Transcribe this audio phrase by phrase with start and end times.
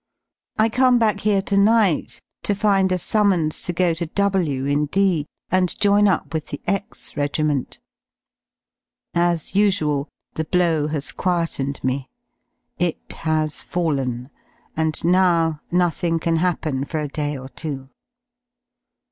[0.57, 4.87] I come back here to night to find a summons to go to W in
[4.87, 7.79] D and join up with the X Regiment.
[9.13, 12.09] As usual, the blow has quietened me.
[12.79, 14.31] It has fallen,
[14.75, 17.87] and now nothing can happen for a day or two.